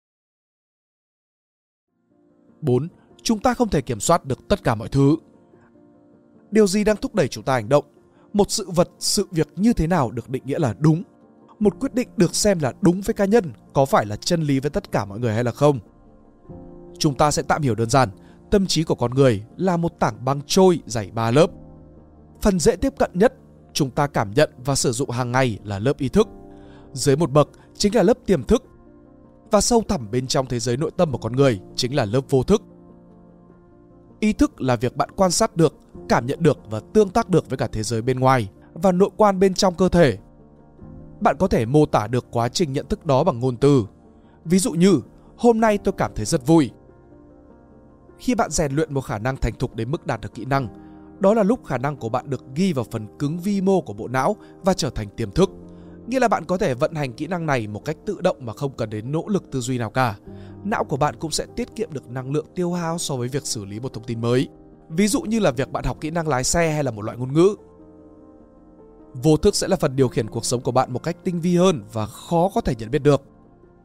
4. 2.62 2.88
Chúng 3.25 3.39
ta 3.39 3.54
không 3.54 3.69
thể 3.69 3.81
kiểm 3.81 4.00
soát 4.00 4.25
được 4.25 4.48
tất 4.48 4.63
cả 4.63 4.75
mọi 4.75 4.88
thứ. 4.88 5.16
Điều 6.51 6.68
gì 6.68 6.83
đang 6.83 6.98
thúc 6.98 7.16
đẩy 7.16 7.27
chúng 7.27 7.44
ta 7.44 7.54
hành 7.54 7.69
động? 7.69 7.86
Một 8.33 8.51
sự 8.51 8.69
vật, 8.69 8.89
sự 9.00 9.27
việc 9.31 9.48
như 9.56 9.74
thế 9.74 9.88
nào 9.88 10.12
được 10.12 10.30
định 10.30 10.44
nghĩa 10.45 10.60
là 10.60 10.75
đúng? 10.80 11.04
Một 11.60 11.80
quyết 11.80 11.94
định 11.94 12.10
được 12.18 12.36
xem 12.36 12.60
là 12.60 12.74
đúng 12.81 13.01
với 13.01 13.13
cá 13.13 13.25
nhân 13.25 13.51
có 13.74 13.86
phải 13.86 14.06
là 14.06 14.16
chân 14.16 14.42
lý 14.42 14.60
với 14.60 14.69
tất 14.69 14.92
cả 14.92 15.06
mọi 15.06 15.19
người 15.19 15.33
hay 15.33 15.44
là 15.44 15.51
không? 15.51 15.80
Chúng 17.00 17.16
ta 17.16 17.31
sẽ 17.31 17.42
tạm 17.42 17.62
hiểu 17.62 17.75
đơn 17.75 17.89
giản, 17.89 18.10
tâm 18.51 18.68
trí 18.68 18.83
của 18.83 18.95
con 18.95 19.12
người 19.12 19.44
là 19.57 19.77
một 19.77 20.00
tảng 20.00 20.25
băng 20.25 20.42
trôi 20.48 20.80
dày 20.86 21.12
3 21.12 21.31
lớp. 21.31 21.48
Phần 22.42 22.60
dễ 22.60 22.75
tiếp 22.75 22.94
cận 22.98 23.12
nhất 23.13 23.33
chúng 23.74 23.89
ta 23.89 24.07
cảm 24.07 24.31
nhận 24.31 24.50
và 24.66 24.75
sử 24.75 24.92
dụng 24.92 25.10
hàng 25.10 25.31
ngày 25.31 25.60
là 25.63 25.80
lớp 25.80 25.98
ý 25.98 26.10
thức. 26.10 26.27
Dưới 26.94 27.16
một 27.16 27.31
bậc 27.31 27.50
chính 27.77 27.95
là 27.95 28.04
lớp 28.04 28.18
tiềm 28.25 28.44
thức. 28.44 28.63
Và 29.51 29.62
sâu 29.62 29.83
thẳm 29.88 30.12
bên 30.12 30.27
trong 30.27 30.45
thế 30.45 30.60
giới 30.60 30.77
nội 30.77 30.92
tâm 30.98 31.12
của 31.12 31.18
con 31.18 31.33
người 31.33 31.60
chính 31.75 31.95
là 31.95 32.06
lớp 32.06 32.22
vô 32.30 32.44
thức. 32.44 32.62
Ý 34.20 34.34
thức 34.34 34.62
là 34.62 34.76
việc 34.76 34.96
bạn 34.96 35.10
quan 35.16 35.32
sát 35.32 35.58
được, 35.58 35.76
cảm 36.10 36.26
nhận 36.26 36.44
được 36.44 36.58
và 36.70 36.80
tương 36.94 37.10
tác 37.10 37.30
được 37.30 37.50
với 37.50 37.58
cả 37.58 37.68
thế 37.72 37.84
giới 37.84 38.02
bên 38.02 38.20
ngoài 38.20 38.50
và 38.74 38.92
nội 38.92 39.10
quan 39.18 39.40
bên 39.40 39.54
trong 39.54 39.76
cơ 39.76 39.90
thể. 39.90 40.18
Bạn 41.20 41.36
có 41.40 41.48
thể 41.48 41.66
mô 41.66 41.86
tả 41.86 42.08
được 42.08 42.26
quá 42.32 42.50
trình 42.50 42.74
nhận 42.74 42.88
thức 42.88 43.06
đó 43.06 43.24
bằng 43.24 43.40
ngôn 43.40 43.58
từ. 43.58 43.86
Ví 44.46 44.60
dụ 44.60 44.72
như, 44.72 45.02
hôm 45.38 45.60
nay 45.60 45.78
tôi 45.78 45.94
cảm 45.98 46.12
thấy 46.16 46.26
rất 46.26 46.48
vui 46.48 46.72
khi 48.18 48.36
bạn 48.36 48.52
rèn 48.52 48.72
luyện 48.72 48.94
một 48.94 49.02
khả 49.02 49.18
năng 49.18 49.38
thành 49.38 49.54
thục 49.54 49.76
đến 49.76 49.92
mức 49.92 50.08
đạt 50.08 50.22
được 50.22 50.34
kỹ 50.34 50.46
năng, 50.46 50.68
đó 51.20 51.34
là 51.34 51.44
lúc 51.44 51.66
khả 51.66 51.78
năng 51.78 51.96
của 51.96 52.10
bạn 52.10 52.30
được 52.30 52.44
ghi 52.56 52.74
vào 52.74 52.86
phần 52.92 53.18
cứng 53.20 53.40
vi 53.40 53.62
mô 53.62 53.82
của 53.82 53.94
bộ 53.94 54.08
não 54.08 54.36
và 54.64 54.74
trở 54.74 54.90
thành 54.90 55.10
tiềm 55.10 55.32
thức. 55.32 55.50
Nghĩa 56.07 56.19
là 56.19 56.28
bạn 56.28 56.46
có 56.46 56.57
thể 56.57 56.74
vận 56.74 56.94
hành 56.94 57.13
kỹ 57.13 57.28
năng 57.28 57.46
này 57.46 57.68
một 57.68 57.86
cách 57.86 57.98
tự 58.06 58.22
động 58.22 58.38
mà 58.40 58.54
không 58.54 58.72
cần 58.78 58.90
đến 58.90 59.12
nỗ 59.12 59.24
lực 59.28 59.52
tư 59.52 59.60
duy 59.60 59.78
nào 59.78 59.90
cả. 59.90 60.16
Não 60.63 60.84
của 60.84 60.98
bạn 60.98 61.16
cũng 61.19 61.31
sẽ 61.31 61.46
tiết 61.56 61.75
kiệm 61.75 61.94
được 61.94 62.10
năng 62.10 62.31
lượng 62.31 62.46
tiêu 62.56 62.74
hao 62.74 62.98
so 62.98 63.16
với 63.16 63.28
việc 63.28 63.46
xử 63.46 63.66
lý 63.66 63.80
một 63.80 63.94
thông 63.94 64.04
tin 64.04 64.22
mới. 64.22 64.48
Ví 64.90 65.07
dụ 65.07 65.22
như 65.22 65.40
là 65.40 65.52
việc 65.52 65.72
bạn 65.72 65.84
học 65.84 65.98
kỹ 66.02 66.12
năng 66.12 66.28
lái 66.28 66.44
xe 66.44 66.72
hay 66.72 66.84
là 66.84 66.92
một 66.92 67.02
loại 67.02 67.18
ngôn 67.18 67.34
ngữ. 67.34 67.56
Vô 69.13 69.38
thức 69.38 69.56
sẽ 69.56 69.68
là 69.68 69.75
phần 69.75 69.96
điều 69.96 70.07
khiển 70.07 70.30
cuộc 70.30 70.46
sống 70.46 70.62
của 70.62 70.72
bạn 70.72 70.94
một 70.94 71.04
cách 71.04 71.18
tinh 71.24 71.42
vi 71.42 71.56
hơn 71.56 71.84
và 71.94 72.06
khó 72.06 72.50
có 72.56 72.62
thể 72.62 72.75
nhận 72.75 72.92
biết 72.92 73.04
được. 73.04 73.22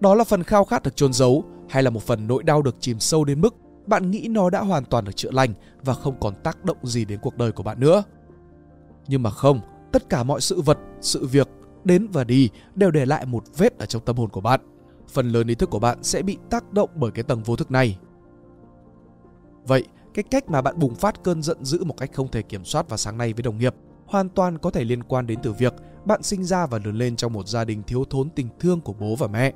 Đó 0.00 0.14
là 0.14 0.24
phần 0.24 0.42
khao 0.42 0.64
khát 0.64 0.82
được 0.82 0.96
chôn 0.96 1.12
giấu 1.12 1.44
hay 1.68 1.82
là 1.82 1.90
một 1.90 2.02
phần 2.02 2.26
nỗi 2.26 2.42
đau 2.42 2.62
được 2.62 2.76
chìm 2.80 2.98
sâu 2.98 3.24
đến 3.24 3.40
mức 3.40 3.54
bạn 3.86 4.10
nghĩ 4.10 4.28
nó 4.30 4.50
đã 4.50 4.60
hoàn 4.60 4.84
toàn 4.84 5.04
được 5.04 5.16
chữa 5.16 5.30
lành 5.30 5.54
và 5.82 5.94
không 5.94 6.20
còn 6.20 6.34
tác 6.34 6.64
động 6.64 6.76
gì 6.82 7.04
đến 7.04 7.18
cuộc 7.22 7.36
đời 7.36 7.52
của 7.52 7.62
bạn 7.62 7.80
nữa. 7.80 8.02
Nhưng 9.08 9.22
mà 9.22 9.30
không, 9.30 9.60
tất 9.92 10.08
cả 10.08 10.22
mọi 10.22 10.40
sự 10.40 10.60
vật, 10.60 10.78
sự 11.00 11.26
việc 11.26 11.48
đến 11.84 12.08
và 12.12 12.24
đi 12.24 12.48
đều 12.74 12.90
để 12.90 13.06
lại 13.06 13.26
một 13.26 13.44
vết 13.56 13.78
ở 13.78 13.86
trong 13.86 14.04
tâm 14.04 14.16
hồn 14.16 14.30
của 14.30 14.40
bạn. 14.40 14.60
Phần 15.08 15.28
lớn 15.28 15.46
ý 15.46 15.54
thức 15.54 15.70
của 15.70 15.78
bạn 15.78 15.98
sẽ 16.02 16.22
bị 16.22 16.38
tác 16.50 16.72
động 16.72 16.90
bởi 16.94 17.10
cái 17.10 17.22
tầng 17.22 17.42
vô 17.42 17.56
thức 17.56 17.70
này. 17.70 17.98
Vậy, 19.66 19.84
cái 20.14 20.22
cách 20.22 20.50
mà 20.50 20.62
bạn 20.62 20.78
bùng 20.78 20.94
phát 20.94 21.22
cơn 21.24 21.42
giận 21.42 21.64
dữ 21.64 21.84
một 21.84 21.94
cách 21.96 22.10
không 22.12 22.30
thể 22.30 22.42
kiểm 22.42 22.64
soát 22.64 22.88
vào 22.88 22.96
sáng 22.96 23.18
nay 23.18 23.32
với 23.32 23.42
đồng 23.42 23.58
nghiệp 23.58 23.74
hoàn 24.06 24.28
toàn 24.28 24.58
có 24.58 24.70
thể 24.70 24.84
liên 24.84 25.02
quan 25.02 25.26
đến 25.26 25.38
từ 25.42 25.52
việc 25.52 25.74
bạn 26.04 26.22
sinh 26.22 26.44
ra 26.44 26.66
và 26.66 26.78
lớn 26.84 26.98
lên 26.98 27.16
trong 27.16 27.32
một 27.32 27.48
gia 27.48 27.64
đình 27.64 27.82
thiếu 27.82 28.04
thốn 28.10 28.30
tình 28.30 28.48
thương 28.60 28.80
của 28.80 28.92
bố 28.92 29.16
và 29.16 29.26
mẹ. 29.26 29.52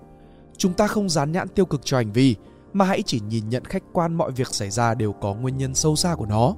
Chúng 0.57 0.73
ta 0.73 0.87
không 0.87 1.09
dán 1.09 1.33
nhãn 1.33 1.49
tiêu 1.49 1.67
cực 1.67 1.81
cho 1.85 1.97
hành 1.97 2.13
vi 2.13 2.37
mà 2.73 2.85
hãy 2.85 3.03
chỉ 3.03 3.21
nhìn 3.29 3.49
nhận 3.49 3.65
khách 3.65 3.83
quan 3.93 4.15
mọi 4.15 4.31
việc 4.31 4.49
xảy 4.49 4.71
ra 4.71 4.95
đều 4.95 5.13
có 5.13 5.35
nguyên 5.35 5.57
nhân 5.57 5.75
sâu 5.75 5.97
xa 5.97 6.15
của 6.15 6.27
nó. 6.27 6.55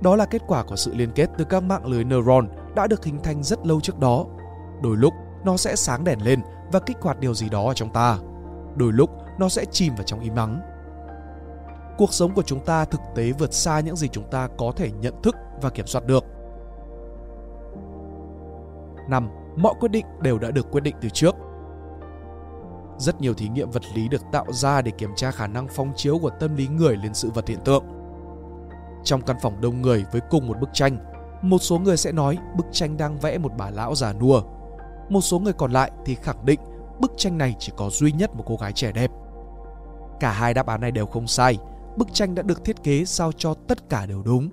Đó 0.00 0.16
là 0.16 0.26
kết 0.26 0.42
quả 0.46 0.64
của 0.64 0.76
sự 0.76 0.94
liên 0.94 1.10
kết 1.14 1.30
từ 1.38 1.44
các 1.44 1.62
mạng 1.62 1.86
lưới 1.86 2.04
neuron 2.04 2.48
đã 2.76 2.86
được 2.86 3.04
hình 3.04 3.18
thành 3.22 3.42
rất 3.42 3.66
lâu 3.66 3.80
trước 3.80 3.98
đó. 3.98 4.26
Đôi 4.82 4.96
lúc 4.96 5.14
nó 5.44 5.56
sẽ 5.56 5.76
sáng 5.76 6.04
đèn 6.04 6.24
lên 6.24 6.40
và 6.72 6.80
kích 6.80 6.96
hoạt 7.00 7.20
điều 7.20 7.34
gì 7.34 7.48
đó 7.48 7.68
ở 7.68 7.74
trong 7.74 7.92
ta. 7.92 8.18
Đôi 8.76 8.92
lúc 8.92 9.10
nó 9.38 9.48
sẽ 9.48 9.64
chìm 9.64 9.94
vào 9.94 10.04
trong 10.04 10.20
im 10.20 10.34
ắng. 10.34 10.60
Cuộc 11.98 12.12
sống 12.12 12.34
của 12.34 12.42
chúng 12.42 12.64
ta 12.64 12.84
thực 12.84 13.00
tế 13.14 13.32
vượt 13.32 13.52
xa 13.52 13.80
những 13.80 13.96
gì 13.96 14.08
chúng 14.08 14.30
ta 14.30 14.48
có 14.58 14.72
thể 14.76 14.90
nhận 14.90 15.22
thức 15.22 15.36
và 15.62 15.70
kiểm 15.70 15.86
soát 15.86 16.06
được. 16.06 16.24
5. 19.08 19.28
Mọi 19.56 19.74
quyết 19.80 19.90
định 19.90 20.06
đều 20.20 20.38
đã 20.38 20.50
được 20.50 20.70
quyết 20.70 20.80
định 20.80 20.94
từ 21.00 21.08
trước 21.08 21.36
rất 23.02 23.20
nhiều 23.20 23.34
thí 23.34 23.48
nghiệm 23.48 23.70
vật 23.70 23.82
lý 23.94 24.08
được 24.08 24.22
tạo 24.32 24.52
ra 24.52 24.82
để 24.82 24.90
kiểm 24.90 25.10
tra 25.16 25.30
khả 25.30 25.46
năng 25.46 25.68
phóng 25.68 25.92
chiếu 25.96 26.18
của 26.18 26.30
tâm 26.40 26.56
lý 26.56 26.68
người 26.68 26.96
lên 26.96 27.14
sự 27.14 27.30
vật 27.30 27.48
hiện 27.48 27.58
tượng. 27.64 27.84
Trong 29.04 29.22
căn 29.22 29.36
phòng 29.42 29.60
đông 29.60 29.82
người 29.82 30.04
với 30.12 30.20
cùng 30.30 30.48
một 30.48 30.60
bức 30.60 30.70
tranh, 30.72 30.98
một 31.42 31.58
số 31.58 31.78
người 31.78 31.96
sẽ 31.96 32.12
nói 32.12 32.38
bức 32.56 32.66
tranh 32.72 32.96
đang 32.96 33.18
vẽ 33.18 33.38
một 33.38 33.52
bà 33.58 33.70
lão 33.70 33.94
già 33.94 34.12
nua. 34.12 34.42
Một 35.12 35.20
số 35.20 35.38
người 35.38 35.52
còn 35.52 35.72
lại 35.72 35.90
thì 36.04 36.14
khẳng 36.14 36.44
định 36.44 36.60
bức 37.00 37.12
tranh 37.16 37.38
này 37.38 37.54
chỉ 37.58 37.72
có 37.76 37.90
duy 37.90 38.12
nhất 38.12 38.34
một 38.34 38.44
cô 38.46 38.56
gái 38.56 38.72
trẻ 38.72 38.92
đẹp. 38.92 39.10
Cả 40.20 40.32
hai 40.32 40.54
đáp 40.54 40.66
án 40.66 40.80
này 40.80 40.90
đều 40.90 41.06
không 41.06 41.26
sai, 41.26 41.58
bức 41.96 42.12
tranh 42.12 42.34
đã 42.34 42.42
được 42.42 42.64
thiết 42.64 42.82
kế 42.82 43.04
sao 43.04 43.32
cho 43.32 43.54
tất 43.54 43.88
cả 43.88 44.06
đều 44.06 44.22
đúng. 44.22 44.50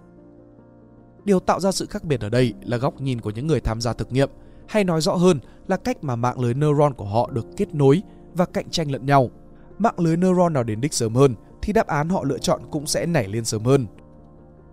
Điều 1.24 1.40
tạo 1.40 1.60
ra 1.60 1.72
sự 1.72 1.86
khác 1.86 2.04
biệt 2.04 2.22
ở 2.22 2.30
đây 2.30 2.54
là 2.62 2.78
góc 2.78 3.02
nhìn 3.02 3.22
của 3.22 3.30
những 3.30 3.48
người 3.48 3.60
tham 3.60 3.82
gia 3.82 3.94
thực 3.94 4.12
nghiệm, 4.12 4.30
hay 4.68 4.84
nói 4.84 5.02
rõ 5.02 5.16
hơn 5.16 5.40
là 5.68 5.78
cách 5.78 6.04
mà 6.04 6.16
mạng 6.16 6.40
lưới 6.40 6.54
neuron 6.54 6.94
của 6.94 7.06
họ 7.06 7.30
được 7.34 7.46
kết 7.58 7.76
nối 7.76 8.02
và 8.34 8.46
cạnh 8.46 8.70
tranh 8.70 8.92
lẫn 8.92 9.06
nhau. 9.06 9.30
Mạng 9.78 10.00
lưới 10.00 10.18
neuron 10.18 10.54
nào 10.54 10.64
đến 10.64 10.82
đích 10.82 10.94
sớm 10.94 11.16
hơn 11.16 11.36
thì 11.62 11.74
đáp 11.74 11.88
án 11.88 12.10
họ 12.10 12.24
lựa 12.24 12.38
chọn 12.38 12.62
cũng 12.72 12.86
sẽ 12.86 13.06
nảy 13.06 13.28
lên 13.28 13.46
sớm 13.46 13.64
hơn. 13.64 13.88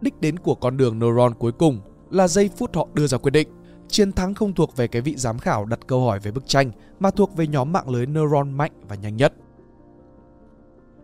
Đích 0.00 0.20
đến 0.20 0.38
của 0.38 0.54
con 0.54 0.76
đường 0.76 0.98
neuron 0.98 1.34
cuối 1.34 1.52
cùng 1.52 1.80
là 2.10 2.28
giây 2.28 2.50
phút 2.56 2.76
họ 2.76 2.88
đưa 2.94 3.06
ra 3.06 3.18
quyết 3.18 3.30
định. 3.30 3.48
Chiến 3.88 4.12
thắng 4.12 4.34
không 4.34 4.54
thuộc 4.54 4.76
về 4.76 4.88
cái 4.88 5.02
vị 5.02 5.14
giám 5.16 5.38
khảo 5.38 5.64
đặt 5.64 5.78
câu 5.86 6.04
hỏi 6.04 6.18
về 6.18 6.30
bức 6.30 6.48
tranh 6.48 6.70
mà 7.00 7.10
thuộc 7.10 7.36
về 7.36 7.46
nhóm 7.46 7.72
mạng 7.72 7.88
lưới 7.88 8.06
neuron 8.06 8.50
mạnh 8.50 8.72
và 8.88 8.96
nhanh 8.96 9.16
nhất. 9.16 9.34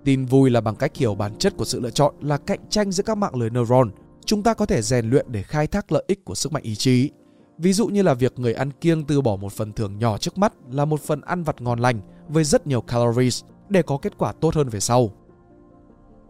Tin 0.04 0.24
vui 0.24 0.50
là 0.50 0.60
bằng 0.60 0.76
cách 0.76 0.96
hiểu 0.96 1.14
bản 1.14 1.34
chất 1.38 1.56
của 1.56 1.64
sự 1.64 1.80
lựa 1.80 1.90
chọn 1.90 2.14
là 2.20 2.36
cạnh 2.36 2.60
tranh 2.68 2.92
giữa 2.92 3.02
các 3.02 3.18
mạng 3.18 3.36
lưới 3.36 3.50
neuron, 3.50 3.90
chúng 4.24 4.42
ta 4.42 4.54
có 4.54 4.66
thể 4.66 4.82
rèn 4.82 5.10
luyện 5.10 5.26
để 5.28 5.42
khai 5.42 5.66
thác 5.66 5.92
lợi 5.92 6.04
ích 6.06 6.24
của 6.24 6.34
sức 6.34 6.52
mạnh 6.52 6.62
ý 6.62 6.74
chí. 6.74 7.10
Ví 7.58 7.72
dụ 7.72 7.86
như 7.86 8.02
là 8.02 8.14
việc 8.14 8.38
người 8.38 8.54
ăn 8.54 8.70
kiêng 8.70 9.04
từ 9.04 9.20
bỏ 9.20 9.36
một 9.36 9.52
phần 9.52 9.72
thưởng 9.72 9.98
nhỏ 9.98 10.18
trước 10.18 10.38
mắt 10.38 10.52
là 10.70 10.84
một 10.84 11.00
phần 11.00 11.20
ăn 11.20 11.42
vặt 11.42 11.62
ngon 11.62 11.78
lành 11.78 12.00
với 12.28 12.44
rất 12.44 12.66
nhiều 12.66 12.80
calories 12.80 13.44
để 13.68 13.82
có 13.82 13.98
kết 13.98 14.18
quả 14.18 14.32
tốt 14.32 14.54
hơn 14.54 14.68
về 14.68 14.80
sau. 14.80 15.10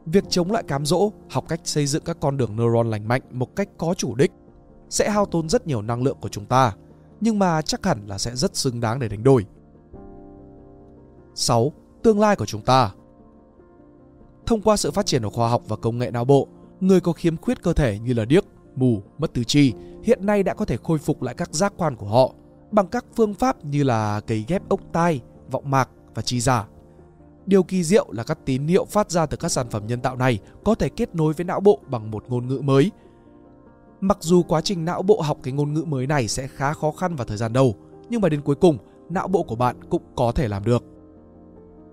Việc 0.06 0.24
chống 0.28 0.52
lại 0.52 0.62
cám 0.68 0.86
dỗ, 0.86 1.12
học 1.30 1.44
cách 1.48 1.60
xây 1.64 1.86
dựng 1.86 2.04
các 2.04 2.16
con 2.20 2.36
đường 2.36 2.56
neuron 2.56 2.90
lành 2.90 3.08
mạnh 3.08 3.22
một 3.30 3.56
cách 3.56 3.68
có 3.78 3.94
chủ 3.94 4.14
đích 4.14 4.30
sẽ 4.92 5.10
hao 5.10 5.26
tốn 5.26 5.48
rất 5.48 5.66
nhiều 5.66 5.82
năng 5.82 6.02
lượng 6.02 6.16
của 6.20 6.28
chúng 6.28 6.46
ta, 6.46 6.72
nhưng 7.20 7.38
mà 7.38 7.62
chắc 7.62 7.86
hẳn 7.86 8.06
là 8.06 8.18
sẽ 8.18 8.36
rất 8.36 8.56
xứng 8.56 8.80
đáng 8.80 8.98
để 8.98 9.08
đánh 9.08 9.22
đổi. 9.22 9.46
6. 11.34 11.72
Tương 12.02 12.20
lai 12.20 12.36
của 12.36 12.46
chúng 12.46 12.60
ta 12.60 12.92
Thông 14.46 14.60
qua 14.60 14.76
sự 14.76 14.90
phát 14.90 15.06
triển 15.06 15.22
của 15.22 15.30
khoa 15.30 15.48
học 15.48 15.62
và 15.68 15.76
công 15.76 15.98
nghệ 15.98 16.10
não 16.10 16.24
bộ, 16.24 16.48
người 16.80 17.00
có 17.00 17.12
khiếm 17.12 17.36
khuyết 17.36 17.62
cơ 17.62 17.72
thể 17.72 17.98
như 17.98 18.12
là 18.12 18.24
điếc, 18.24 18.44
mù, 18.74 19.02
mất 19.18 19.32
tứ 19.32 19.44
chi 19.44 19.72
hiện 20.02 20.26
nay 20.26 20.42
đã 20.42 20.54
có 20.54 20.64
thể 20.64 20.76
khôi 20.82 20.98
phục 20.98 21.22
lại 21.22 21.34
các 21.34 21.54
giác 21.54 21.72
quan 21.76 21.96
của 21.96 22.06
họ 22.06 22.34
bằng 22.70 22.86
các 22.86 23.04
phương 23.16 23.34
pháp 23.34 23.64
như 23.64 23.82
là 23.82 24.20
cấy 24.20 24.44
ghép 24.48 24.68
ốc 24.68 24.80
tai, 24.92 25.20
vọng 25.50 25.70
mạc 25.70 25.88
và 26.14 26.22
chi 26.22 26.40
giả. 26.40 26.66
Điều 27.46 27.62
kỳ 27.62 27.84
diệu 27.84 28.06
là 28.12 28.24
các 28.24 28.38
tín 28.44 28.66
hiệu 28.66 28.84
phát 28.84 29.10
ra 29.10 29.26
từ 29.26 29.36
các 29.36 29.48
sản 29.52 29.70
phẩm 29.70 29.86
nhân 29.86 30.00
tạo 30.00 30.16
này 30.16 30.38
có 30.64 30.74
thể 30.74 30.88
kết 30.88 31.14
nối 31.14 31.32
với 31.32 31.44
não 31.44 31.60
bộ 31.60 31.80
bằng 31.86 32.10
một 32.10 32.24
ngôn 32.28 32.48
ngữ 32.48 32.60
mới. 32.64 32.90
Mặc 34.02 34.18
dù 34.20 34.42
quá 34.42 34.60
trình 34.60 34.84
não 34.84 35.02
bộ 35.02 35.20
học 35.20 35.38
cái 35.42 35.52
ngôn 35.52 35.72
ngữ 35.72 35.84
mới 35.86 36.06
này 36.06 36.28
sẽ 36.28 36.46
khá 36.46 36.72
khó 36.72 36.90
khăn 36.90 37.16
vào 37.16 37.26
thời 37.26 37.36
gian 37.36 37.52
đầu, 37.52 37.74
nhưng 38.10 38.20
mà 38.20 38.28
đến 38.28 38.40
cuối 38.40 38.54
cùng, 38.54 38.78
não 39.08 39.28
bộ 39.28 39.42
của 39.42 39.56
bạn 39.56 39.76
cũng 39.90 40.02
có 40.16 40.32
thể 40.32 40.48
làm 40.48 40.64
được. 40.64 40.84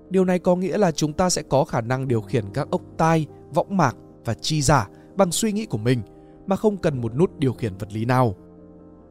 Điều 0.09 0.25
này 0.25 0.39
có 0.39 0.55
nghĩa 0.55 0.77
là 0.77 0.91
chúng 0.91 1.13
ta 1.13 1.29
sẽ 1.29 1.41
có 1.41 1.65
khả 1.65 1.81
năng 1.81 2.07
điều 2.07 2.21
khiển 2.21 2.45
các 2.53 2.69
ốc 2.71 2.81
tai, 2.97 3.27
võng 3.53 3.77
mạc 3.77 3.95
và 4.25 4.33
chi 4.33 4.61
giả 4.61 4.89
bằng 5.15 5.31
suy 5.31 5.51
nghĩ 5.51 5.65
của 5.65 5.77
mình 5.77 6.01
mà 6.47 6.55
không 6.55 6.77
cần 6.77 7.01
một 7.01 7.15
nút 7.15 7.39
điều 7.39 7.53
khiển 7.53 7.77
vật 7.77 7.93
lý 7.93 8.05
nào. 8.05 8.35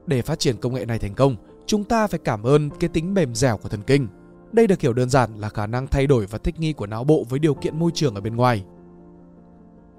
Để 0.06 0.22
phát 0.22 0.38
triển 0.38 0.56
công 0.56 0.74
nghệ 0.74 0.84
này 0.84 0.98
thành 0.98 1.14
công, 1.14 1.36
chúng 1.66 1.84
ta 1.84 2.06
phải 2.06 2.20
cảm 2.24 2.42
ơn 2.42 2.70
cái 2.70 2.88
tính 2.88 3.14
mềm 3.14 3.34
dẻo 3.34 3.56
của 3.56 3.68
thần 3.68 3.82
kinh. 3.86 4.08
Đây 4.52 4.66
được 4.66 4.80
hiểu 4.80 4.92
đơn 4.92 5.10
giản 5.10 5.30
là 5.38 5.48
khả 5.48 5.66
năng 5.66 5.86
thay 5.86 6.06
đổi 6.06 6.26
và 6.26 6.38
thích 6.38 6.60
nghi 6.60 6.72
của 6.72 6.86
não 6.86 7.04
bộ 7.04 7.24
với 7.28 7.38
điều 7.38 7.54
kiện 7.54 7.78
môi 7.78 7.90
trường 7.94 8.14
ở 8.14 8.20
bên 8.20 8.36
ngoài. 8.36 8.64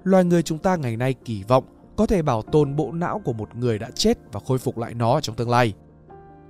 Loài 0.04 0.24
người 0.24 0.42
chúng 0.42 0.58
ta 0.58 0.76
ngày 0.76 0.96
nay 0.96 1.14
kỳ 1.24 1.42
vọng 1.42 1.64
có 2.00 2.06
thể 2.06 2.22
bảo 2.22 2.42
tồn 2.42 2.76
bộ 2.76 2.92
não 2.92 3.18
của 3.24 3.32
một 3.32 3.56
người 3.56 3.78
đã 3.78 3.90
chết 3.94 4.18
và 4.32 4.40
khôi 4.46 4.58
phục 4.58 4.78
lại 4.78 4.94
nó 4.94 5.20
trong 5.20 5.36
tương 5.36 5.50
lai. 5.50 5.74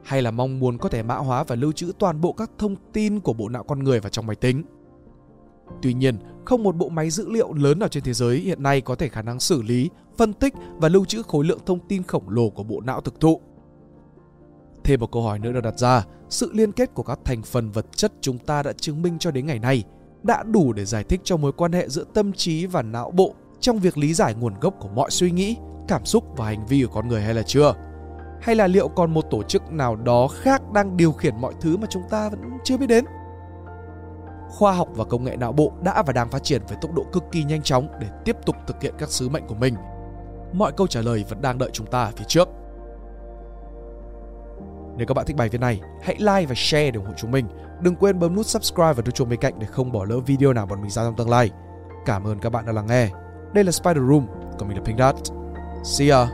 Hay 0.05 0.23
là 0.23 0.31
mong 0.31 0.59
muốn 0.59 0.79
có 0.79 0.89
thể 0.89 1.03
mã 1.03 1.15
hóa 1.15 1.45
và 1.45 1.57
lưu 1.57 1.73
trữ 1.73 1.93
toàn 1.99 2.21
bộ 2.21 2.33
các 2.33 2.51
thông 2.59 2.77
tin 2.93 3.21
của 3.21 3.33
bộ 3.33 3.49
não 3.49 3.65
con 3.65 3.85
người 3.85 4.01
vào 4.01 4.11
trong 4.11 4.27
máy 4.27 4.37
tính. 4.37 4.63
Tuy 5.83 5.95
nhiên, 5.95 6.19
không 6.45 6.63
một 6.63 6.77
bộ 6.77 6.89
máy 6.89 7.11
dữ 7.11 7.31
liệu 7.31 7.53
lớn 7.53 7.79
nào 7.79 7.89
trên 7.89 8.03
thế 8.03 8.13
giới 8.13 8.39
hiện 8.39 8.63
nay 8.63 8.81
có 8.81 8.95
thể 8.95 9.09
khả 9.09 9.23
năng 9.23 9.41
xử 9.41 9.63
lý, 9.63 9.91
phân 10.17 10.33
tích 10.33 10.55
và 10.77 10.89
lưu 10.89 11.05
trữ 11.05 11.23
khối 11.23 11.45
lượng 11.45 11.61
thông 11.67 11.89
tin 11.89 12.03
khổng 12.03 12.29
lồ 12.29 12.51
của 12.51 12.63
bộ 12.63 12.81
não 12.81 13.01
thực 13.01 13.21
thụ. 13.21 13.41
Thêm 14.85 15.01
một 15.01 15.13
câu 15.13 15.23
hỏi 15.23 15.39
nữa 15.39 15.53
được 15.53 15.61
đặt 15.61 15.79
ra, 15.79 16.05
sự 16.29 16.51
liên 16.53 16.73
kết 16.73 16.95
của 16.95 17.03
các 17.03 17.19
thành 17.25 17.43
phần 17.43 17.71
vật 17.71 17.87
chất 17.97 18.13
chúng 18.21 18.39
ta 18.39 18.63
đã 18.63 18.73
chứng 18.73 19.03
minh 19.03 19.19
cho 19.19 19.31
đến 19.31 19.47
ngày 19.47 19.59
nay 19.59 19.85
đã 20.23 20.43
đủ 20.43 20.73
để 20.73 20.85
giải 20.85 21.05
thích 21.05 21.21
cho 21.25 21.37
mối 21.37 21.53
quan 21.53 21.73
hệ 21.73 21.89
giữa 21.89 22.05
tâm 22.15 22.33
trí 22.33 22.67
và 22.67 22.83
não 22.83 23.11
bộ 23.11 23.35
trong 23.61 23.79
việc 23.79 23.99
lý 23.99 24.15
giải 24.15 24.35
nguồn 24.35 24.55
gốc 24.61 24.75
của 24.81 24.89
mọi 24.89 25.11
suy 25.11 25.31
nghĩ, 25.31 25.57
cảm 25.89 26.05
xúc 26.05 26.25
và 26.37 26.47
hành 26.47 26.67
vi 26.67 26.83
của 26.83 26.93
con 26.95 27.09
người 27.09 27.23
hay 27.23 27.35
là 27.35 27.43
chưa? 27.43 27.75
Hay 28.41 28.55
là 28.55 28.67
liệu 28.67 28.89
còn 28.89 29.15
một 29.15 29.25
tổ 29.31 29.43
chức 29.43 29.73
nào 29.73 29.97
đó 29.97 30.29
khác 30.29 30.63
đang 30.73 30.97
điều 30.97 31.13
khiển 31.13 31.41
mọi 31.41 31.55
thứ 31.61 31.77
mà 31.77 31.87
chúng 31.91 32.03
ta 32.11 32.29
vẫn 32.29 32.41
chưa 32.65 32.77
biết 32.77 32.87
đến? 32.87 33.05
Khoa 34.49 34.73
học 34.73 34.89
và 34.95 35.05
công 35.05 35.25
nghệ 35.25 35.37
não 35.37 35.53
bộ 35.53 35.73
đã 35.83 36.03
và 36.03 36.13
đang 36.13 36.31
phát 36.31 36.43
triển 36.43 36.63
với 36.69 36.79
tốc 36.81 36.95
độ 36.95 37.05
cực 37.13 37.25
kỳ 37.33 37.45
nhanh 37.45 37.63
chóng 37.63 37.89
để 38.01 38.07
tiếp 38.25 38.37
tục 38.47 38.57
thực 38.67 38.83
hiện 38.83 38.95
các 38.99 39.09
sứ 39.09 39.29
mệnh 39.29 39.47
của 39.47 39.55
mình. 39.55 39.75
Mọi 40.53 40.73
câu 40.73 40.87
trả 40.87 41.01
lời 41.01 41.25
vẫn 41.29 41.43
đang 41.43 41.59
đợi 41.59 41.71
chúng 41.73 41.87
ta 41.87 42.03
ở 42.03 42.13
phía 42.17 42.25
trước. 42.29 42.49
Nếu 44.97 45.07
các 45.07 45.15
bạn 45.15 45.27
thích 45.27 45.37
bài 45.37 45.49
viết 45.49 45.61
này, 45.61 45.81
hãy 46.03 46.17
like 46.19 46.47
và 46.47 46.55
share 46.57 46.91
để 46.91 46.97
ủng 46.97 47.07
hộ 47.07 47.13
chúng 47.17 47.31
mình. 47.31 47.47
Đừng 47.81 47.97
quên 47.97 48.19
bấm 48.19 48.35
nút 48.35 48.47
subscribe 48.47 48.93
và 48.93 49.03
nút 49.07 49.15
chuông 49.15 49.29
bên 49.29 49.41
cạnh 49.41 49.59
để 49.59 49.67
không 49.67 49.93
bỏ 49.93 50.05
lỡ 50.05 50.19
video 50.19 50.53
nào 50.53 50.67
bọn 50.67 50.81
mình 50.81 50.91
ra 50.91 51.05
trong 51.05 51.17
tương 51.17 51.31
lai. 51.31 51.51
Cảm 52.07 52.27
ơn 52.27 52.39
các 52.39 52.51
bạn 52.51 52.67
đã 52.67 52.73
lắng 52.73 52.87
nghe. 52.87 53.09
Đây 53.55 53.65
là 53.65 53.73
Spider 53.73 54.03
Room, 54.09 54.27
còn 54.59 54.69
mình 54.69 54.77
là 54.77 54.83
Pink 54.85 54.99
Dot. 54.99 55.37
See 55.85 56.11
ya! 56.11 56.27